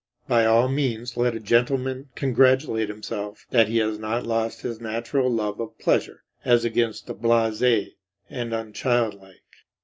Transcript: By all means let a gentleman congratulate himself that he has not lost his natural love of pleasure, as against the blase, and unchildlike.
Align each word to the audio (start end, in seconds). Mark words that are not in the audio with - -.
By 0.27 0.47
all 0.47 0.67
means 0.67 1.15
let 1.15 1.35
a 1.35 1.39
gentleman 1.39 2.09
congratulate 2.15 2.89
himself 2.89 3.45
that 3.51 3.67
he 3.67 3.77
has 3.77 3.99
not 3.99 4.25
lost 4.25 4.61
his 4.61 4.81
natural 4.81 5.29
love 5.29 5.59
of 5.59 5.77
pleasure, 5.77 6.23
as 6.43 6.65
against 6.65 7.05
the 7.05 7.13
blase, 7.13 7.61
and 8.27 8.51
unchildlike. 8.51 9.45